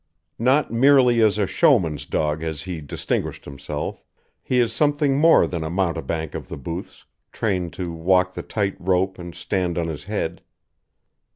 Not 0.39 0.73
merely 0.73 1.21
as 1.21 1.37
a 1.37 1.45
showman's 1.45 2.07
dog 2.07 2.41
has 2.41 2.63
he 2.63 2.81
distinguished 2.81 3.45
himself. 3.45 4.03
He 4.41 4.59
is 4.59 4.73
something 4.73 5.19
more 5.19 5.45
than 5.45 5.63
a 5.63 5.69
mountebank 5.69 6.33
of 6.33 6.47
the 6.47 6.57
booths, 6.57 7.05
trained 7.31 7.73
to 7.73 7.93
walk 7.93 8.33
the 8.33 8.41
tight 8.41 8.75
rope 8.79 9.19
and 9.19 9.35
stand 9.35 9.77
on 9.77 9.87
his 9.87 10.05
head. 10.05 10.41